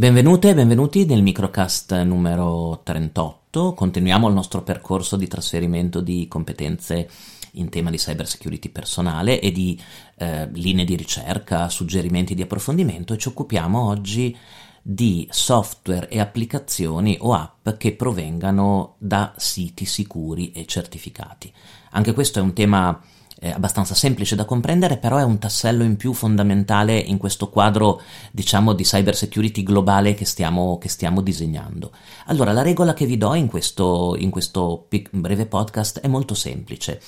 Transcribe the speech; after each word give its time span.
Benvenute 0.00 0.48
e 0.48 0.54
benvenuti 0.54 1.04
nel 1.04 1.22
microcast 1.22 1.92
numero 2.04 2.80
38. 2.84 3.74
Continuiamo 3.74 4.28
il 4.28 4.32
nostro 4.32 4.62
percorso 4.62 5.14
di 5.18 5.28
trasferimento 5.28 6.00
di 6.00 6.26
competenze 6.26 7.06
in 7.52 7.68
tema 7.68 7.90
di 7.90 7.98
cyber 7.98 8.26
security 8.26 8.70
personale 8.70 9.40
e 9.40 9.52
di 9.52 9.78
eh, 10.16 10.48
linee 10.52 10.86
di 10.86 10.96
ricerca, 10.96 11.68
suggerimenti 11.68 12.34
di 12.34 12.40
approfondimento 12.40 13.12
e 13.12 13.18
ci 13.18 13.28
occupiamo 13.28 13.88
oggi 13.88 14.34
di 14.80 15.28
software 15.30 16.08
e 16.08 16.18
applicazioni 16.18 17.18
o 17.20 17.34
app 17.34 17.68
che 17.76 17.92
provengano 17.92 18.94
da 18.96 19.34
siti 19.36 19.84
sicuri 19.84 20.50
e 20.52 20.64
certificati. 20.64 21.52
Anche 21.90 22.14
questo 22.14 22.38
è 22.38 22.42
un 22.42 22.54
tema 22.54 22.98
eh, 23.40 23.50
abbastanza 23.50 23.94
semplice 23.94 24.36
da 24.36 24.44
comprendere, 24.44 24.98
però 24.98 25.16
è 25.16 25.24
un 25.24 25.38
tassello 25.38 25.82
in 25.82 25.96
più 25.96 26.12
fondamentale 26.12 26.96
in 26.96 27.16
questo 27.16 27.48
quadro, 27.48 28.02
diciamo, 28.30 28.74
di 28.74 28.84
cyber 28.84 29.16
security 29.16 29.62
globale 29.62 30.14
che 30.14 30.26
stiamo, 30.26 30.78
che 30.78 30.88
stiamo 30.88 31.22
disegnando. 31.22 31.90
Allora, 32.26 32.52
la 32.52 32.62
regola 32.62 32.92
che 32.92 33.06
vi 33.06 33.16
do 33.16 33.34
in 33.34 33.48
questo, 33.48 34.14
in 34.18 34.30
questo 34.30 34.86
breve 35.10 35.46
podcast 35.46 36.00
è 36.00 36.06
molto 36.06 36.34
semplice. 36.34 37.00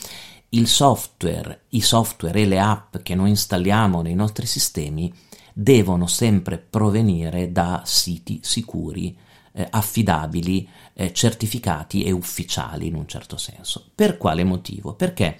Il 0.51 0.66
software, 0.66 1.62
i 1.71 1.80
software 1.80 2.41
e 2.41 2.46
le 2.46 2.59
app 2.59 2.96
che 3.02 3.15
noi 3.15 3.30
installiamo 3.30 4.02
nei 4.02 4.15
nostri 4.15 4.46
sistemi 4.46 5.12
devono 5.52 6.06
sempre 6.06 6.59
provenire 6.59 7.52
da 7.52 7.83
siti 7.84 8.41
sicuri, 8.43 9.16
eh, 9.52 9.66
affidabili, 9.70 10.69
eh, 10.95 11.12
certificati 11.12 12.02
e 12.02 12.12
ufficiali 12.12 12.87
in 12.87 12.95
un 12.95 13.06
certo 13.06 13.37
senso. 13.37 13.91
Per 13.95 14.16
quale 14.19 14.45
motivo? 14.45 14.95
Perché 14.95 15.38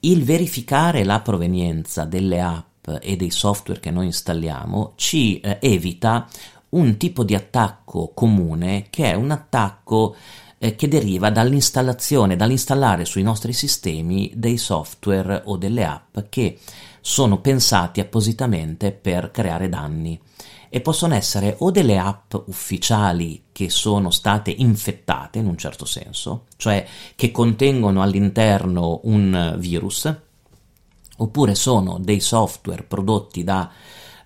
il 0.00 0.24
verificare 0.24 1.04
la 1.04 1.20
provenienza 1.20 2.04
delle 2.04 2.40
app 2.40 2.88
e 3.00 3.16
dei 3.16 3.30
software 3.30 3.80
che 3.80 3.90
noi 3.90 4.06
installiamo 4.06 4.92
ci 4.96 5.40
eh, 5.40 5.58
evita 5.60 6.28
un 6.70 6.96
tipo 6.96 7.24
di 7.24 7.34
attacco 7.34 8.10
comune 8.12 8.86
che 8.90 9.12
è 9.12 9.14
un 9.14 9.30
attacco 9.30 10.16
eh, 10.58 10.74
che 10.76 10.88
deriva 10.88 11.30
dall'installazione, 11.30 12.36
dall'installare 12.36 13.04
sui 13.04 13.22
nostri 13.22 13.52
sistemi 13.52 14.32
dei 14.34 14.56
software 14.56 15.42
o 15.44 15.56
delle 15.56 15.84
app 15.84 16.18
che 16.28 16.58
sono 17.00 17.40
pensati 17.40 18.00
appositamente 18.00 18.92
per 18.92 19.30
creare 19.30 19.68
danni. 19.68 20.20
E 20.70 20.80
possono 20.80 21.14
essere 21.14 21.54
o 21.60 21.70
delle 21.70 21.98
app 21.98 22.34
ufficiali 22.46 23.44
che 23.52 23.70
sono 23.70 24.10
state 24.10 24.50
infettate 24.50 25.38
in 25.38 25.46
un 25.46 25.56
certo 25.56 25.84
senso, 25.84 26.46
cioè 26.56 26.84
che 27.14 27.30
contengono 27.30 28.02
all'interno 28.02 29.00
un 29.04 29.54
virus, 29.58 30.12
oppure 31.18 31.54
sono 31.54 31.98
dei 32.00 32.18
software 32.18 32.82
prodotti 32.82 33.44
da 33.44 33.70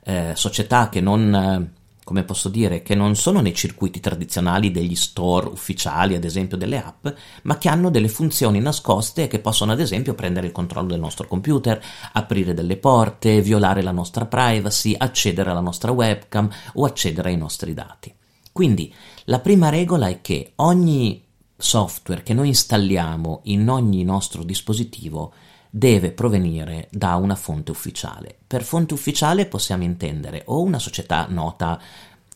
eh, 0.03 0.33
società 0.35 0.89
che 0.89 1.03
non 1.03 1.77
come 2.09 2.25
posso 2.25 2.49
dire, 2.49 2.81
che 2.81 2.95
non 2.95 3.17
sono 3.17 3.43
nei 3.43 3.53
circuiti 3.53 4.01
tradizionali 4.01 4.71
degli 4.71 4.95
store 4.95 5.49
ufficiali, 5.49 6.15
ad 6.15 6.25
esempio 6.25 6.57
delle 6.57 6.83
app, 6.83 7.07
ma 7.43 7.59
che 7.59 7.69
hanno 7.69 7.91
delle 7.91 8.09
funzioni 8.09 8.61
nascoste 8.61 9.27
che 9.27 9.41
possono, 9.41 9.73
ad 9.73 9.81
esempio, 9.81 10.15
prendere 10.15 10.47
il 10.47 10.53
controllo 10.53 10.87
del 10.89 11.01
nostro 11.01 11.29
computer, 11.29 11.79
aprire 12.15 12.55
delle 12.55 12.79
porte, 12.79 13.43
violare 13.43 13.83
la 13.83 13.91
nostra 13.91 14.25
privacy, 14.25 14.95
accedere 14.97 15.51
alla 15.51 15.61
nostra 15.61 15.93
webcam 15.93 16.49
o 16.77 16.87
accedere 16.87 17.29
ai 17.29 17.37
nostri 17.37 17.75
dati. 17.75 18.11
Quindi 18.53 18.91
la 19.25 19.41
prima 19.41 19.69
regola 19.69 20.09
è 20.09 20.23
che 20.23 20.53
ogni 20.57 21.23
software 21.59 22.23
che 22.23 22.33
noi 22.33 22.49
installiamo 22.49 23.41
in 23.45 23.69
ogni 23.69 24.03
nostro 24.03 24.45
dispositivo 24.45 25.35
deve 25.71 26.13
provenire 26.13 26.89
da 26.91 27.17
una 27.17 27.35
fonte 27.35 27.71
ufficiale. 27.71 28.37
Per 28.47 28.63
fonte 28.63 28.95
ufficiale 28.95 29.47
possiamo 29.47 29.83
intendere 29.83 30.43
o 30.47 30.63
una 30.63 30.79
società 30.79 31.27
nota 31.29 31.81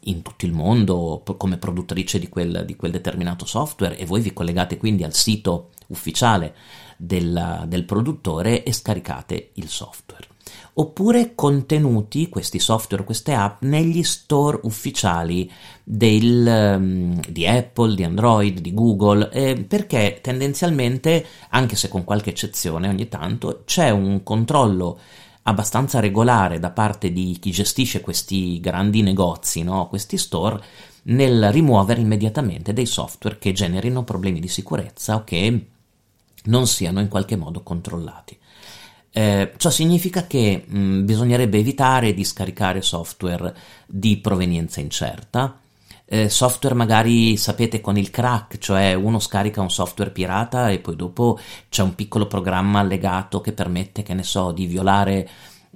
in 0.06 0.22
tutto 0.22 0.46
il 0.46 0.52
mondo 0.52 1.22
come 1.36 1.58
produttrice 1.58 2.18
di 2.18 2.28
quel, 2.28 2.64
di 2.66 2.74
quel 2.76 2.90
determinato 2.90 3.44
software 3.44 3.96
e 3.96 4.04
voi 4.04 4.20
vi 4.20 4.32
collegate 4.32 4.76
quindi 4.76 5.04
al 5.04 5.14
sito 5.14 5.70
ufficiale 5.88 6.54
del, 6.96 7.64
del 7.66 7.84
produttore 7.84 8.64
e 8.64 8.72
scaricate 8.72 9.50
il 9.54 9.68
software 9.68 10.31
oppure 10.74 11.34
contenuti, 11.34 12.28
questi 12.28 12.58
software, 12.58 13.04
queste 13.04 13.34
app, 13.34 13.62
negli 13.62 14.02
store 14.02 14.60
ufficiali 14.62 15.50
del, 15.82 16.74
um, 16.76 17.20
di 17.28 17.46
Apple, 17.46 17.94
di 17.94 18.04
Android, 18.04 18.60
di 18.60 18.72
Google, 18.72 19.30
eh, 19.30 19.64
perché 19.66 20.20
tendenzialmente, 20.22 21.24
anche 21.50 21.76
se 21.76 21.88
con 21.88 22.04
qualche 22.04 22.30
eccezione 22.30 22.88
ogni 22.88 23.08
tanto, 23.08 23.62
c'è 23.64 23.90
un 23.90 24.22
controllo 24.22 24.98
abbastanza 25.44 26.00
regolare 26.00 26.58
da 26.58 26.70
parte 26.70 27.12
di 27.12 27.36
chi 27.40 27.50
gestisce 27.50 28.00
questi 28.00 28.60
grandi 28.60 29.02
negozi, 29.02 29.62
no? 29.62 29.88
questi 29.88 30.16
store, 30.16 30.62
nel 31.04 31.50
rimuovere 31.50 32.00
immediatamente 32.00 32.72
dei 32.72 32.86
software 32.86 33.38
che 33.38 33.52
generino 33.52 34.04
problemi 34.04 34.38
di 34.38 34.48
sicurezza 34.48 35.16
o 35.16 35.24
che 35.24 35.66
non 36.44 36.66
siano 36.66 37.00
in 37.00 37.08
qualche 37.08 37.36
modo 37.36 37.62
controllati. 37.62 38.38
Eh, 39.14 39.52
ciò 39.58 39.68
significa 39.68 40.26
che 40.26 40.64
mh, 40.66 40.78
mm, 40.78 41.04
bisognerebbe 41.04 41.58
evitare 41.58 42.14
di 42.14 42.24
scaricare 42.24 42.80
software 42.80 43.54
di 43.86 44.16
provenienza 44.16 44.80
incerta, 44.80 45.58
eh, 46.06 46.28
software 46.30 46.74
magari 46.74 47.36
sapete 47.36 47.80
con 47.80 47.98
il 47.98 48.10
crack, 48.10 48.58
cioè 48.58 48.94
uno 48.94 49.18
scarica 49.18 49.60
un 49.60 49.70
software 49.70 50.10
pirata 50.10 50.70
e 50.70 50.78
poi 50.78 50.96
dopo 50.96 51.38
c'è 51.68 51.82
un 51.82 51.94
piccolo 51.94 52.26
programma 52.26 52.80
allegato 52.80 53.40
che 53.40 53.52
permette, 53.52 54.02
che 54.02 54.14
ne 54.14 54.22
so, 54.22 54.50
di 54.50 54.66
violare 54.66 55.28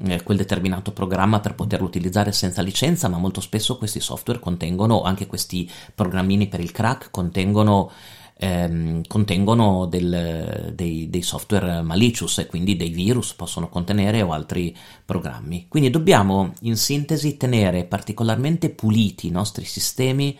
eh, 0.04 0.22
quel 0.22 0.36
determinato 0.36 0.92
programma 0.92 1.40
per 1.40 1.54
poterlo 1.54 1.86
utilizzare 1.86 2.32
senza 2.32 2.62
licenza, 2.62 3.08
ma 3.08 3.18
molto 3.18 3.40
spesso 3.40 3.78
questi 3.78 4.00
software 4.00 4.40
contengono, 4.40 5.02
anche 5.02 5.26
questi 5.26 5.70
programmini 5.94 6.48
per 6.48 6.60
il 6.60 6.72
crack 6.72 7.10
contengono 7.10 7.90
ehm, 8.38 9.02
contengono 9.06 9.86
del, 9.86 10.72
dei, 10.74 11.08
dei, 11.08 11.22
software 11.22 11.80
malicious 11.82 12.38
e 12.38 12.46
quindi 12.46 12.76
dei 12.76 12.90
virus 12.90 13.34
possono 13.34 13.68
contenere 13.68 14.22
o 14.22 14.32
altri 14.32 14.76
programmi. 15.04 15.66
Quindi 15.68 15.90
dobbiamo 15.90 16.52
in 16.62 16.76
sintesi 16.76 17.36
tenere 17.36 17.84
particolarmente 17.84 18.70
puliti 18.70 19.28
i 19.28 19.30
nostri 19.30 19.64
sistemi 19.64 20.38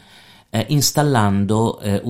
eh, 0.51 0.67
installando 0.69 1.79
eh, 1.81 2.03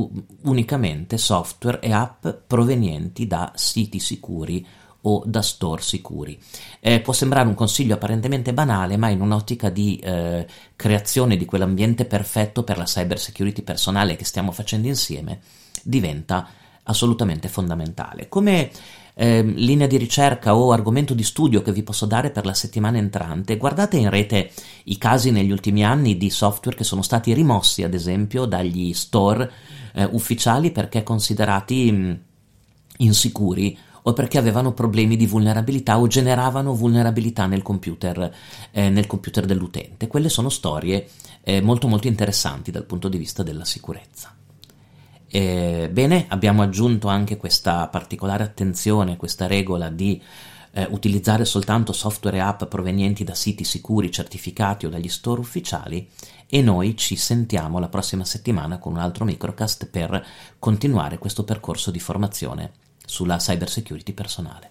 unicamente 0.43 1.19
software 1.19 1.81
e 1.81 1.93
app 1.93 2.27
provenienti 2.47 3.27
da 3.27 3.53
siti 3.55 3.99
sicuri 3.99 4.67
o 5.03 5.23
da 5.25 5.41
store 5.41 5.83
sicuri. 5.83 6.39
Eh, 6.81 7.01
può 7.01 7.13
sembrare 7.13 7.47
un 7.47 7.55
consiglio 7.55 7.95
apparentemente 7.95 8.53
banale, 8.53 8.97
ma 8.97 9.09
in 9.09 9.21
un'ottica 9.21 9.71
di 9.71 9.97
eh, 9.99 10.47
creazione 10.75 11.37
di 11.37 11.45
quell'ambiente 11.45 12.05
perfetto 12.07 12.65
per 12.65 12.77
la 12.77 12.85
cyber 12.85 13.19
security 13.19 13.63
personale 13.63 14.17
che 14.17 14.25
stiamo 14.25 14.51
facendo 14.51 14.89
insieme, 14.89 15.41
diventa 15.87 16.49
assolutamente 16.85 17.49
fondamentale. 17.49 18.29
Come 18.29 18.71
eh, 19.15 19.43
linea 19.43 19.87
di 19.87 19.97
ricerca 19.97 20.55
o 20.55 20.73
argomento 20.73 21.15
di 21.15 21.23
studio 21.23 21.63
che 21.63 21.73
vi 21.73 21.83
posso 21.83 22.05
dare 22.07 22.31
per 22.31 22.45
la 22.45 22.55
settimana 22.55 22.99
entrante, 22.99 23.57
guardate 23.57 23.97
in 23.97 24.11
rete 24.11 24.51
i 24.85 24.99
casi 24.99 25.31
negli 25.31 25.51
ultimi 25.51 25.85
anni 25.85 26.17
di 26.17 26.29
software 26.29 26.77
che 26.77 26.85
sono 26.85 27.03
stati 27.03 27.33
rimossi, 27.33 27.83
ad 27.83 27.95
esempio, 27.95 28.45
dagli 28.45 28.93
store 28.93 29.51
eh, 29.95 30.05
ufficiali 30.05 30.71
perché 30.71 31.03
considerati 31.03 31.91
mh, 31.91 31.97
mm, 31.97 32.13
insicuri 32.99 33.79
o 34.03 34.13
perché 34.13 34.39
avevano 34.39 34.73
problemi 34.73 35.17
di 35.17 35.27
vulnerabilità 35.27 35.99
o 35.99 36.07
generavano 36.07 36.75
vulnerabilità 36.75 37.47
nel 37.47 37.63
computer, 37.63 38.33
eh, 38.71 38.89
nel 38.89 39.07
computer 39.07 39.47
dell'utente. 39.47 40.07
Quelle 40.07 40.29
sono 40.29 40.49
storie 40.49 41.09
eh, 41.43 41.61
molto 41.61 41.89
molto 41.89 42.07
interessanti 42.07 42.71
dal 42.71 42.85
punto 42.85 43.09
di 43.09 43.19
vista 43.19 43.43
della 43.43 43.65
sicurezza. 43.65 44.33
Eh, 45.37 45.91
bene, 45.93 46.25
abbiamo 46.31 46.63
aggiunto 46.63 47.09
anche 47.09 47.37
questa 47.37 47.89
particolare 47.89 48.43
attenzione, 48.43 49.19
questa 49.19 49.47
regola 49.47 49.91
di 49.91 50.19
eh, 50.71 50.87
utilizzare 50.89 51.45
soltanto 51.45 51.93
software 51.93 52.39
e 52.39 52.41
app 52.41 52.65
provenienti 52.65 53.23
da 53.23 53.35
siti 53.35 53.63
sicuri, 53.63 54.11
certificati 54.11 54.87
o 54.87 54.89
dagli 54.89 55.11
store 55.11 55.41
ufficiali 55.41 56.09
e 56.49 56.63
noi 56.63 56.97
ci 56.97 57.17
sentiamo 57.17 57.79
la 57.79 57.91
prossima 57.91 58.25
settimana 58.25 58.79
con 58.79 58.95
un 58.95 58.99
altro 58.99 59.27
microcast 59.27 59.89
per 59.91 60.25
continuare 60.59 61.19
questo 61.19 61.45
percorso 61.45 61.91
di 61.91 62.01
formazione 62.01 62.73
sulla 63.05 63.37
cyber 63.37 63.69
security 63.69 64.15
personale. 64.15 64.71